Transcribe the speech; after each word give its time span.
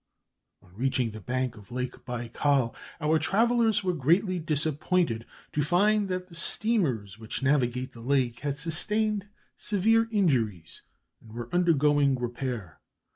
On 0.63 0.73
reaching 0.75 1.11
the 1.11 1.21
bank 1.21 1.55
of 1.55 1.71
Lake 1.71 2.03
Baikal, 2.05 2.75
our 2.99 3.19
travellers 3.19 3.83
were 3.83 3.93
greatly 3.93 4.39
disappointed 4.39 5.27
to 5.53 5.61
find 5.61 6.09
that 6.09 6.27
the 6.27 6.33
steamers 6.33 7.19
which 7.19 7.43
navigate 7.43 7.91
the 7.91 8.01
lake 8.01 8.39
had 8.39 8.57
sustained 8.57 9.27
severe 9.57 10.07
injuries, 10.11 10.81
and 11.21 11.33
were 11.35 11.49
undergoing 11.53 12.15
repair. 12.19 12.79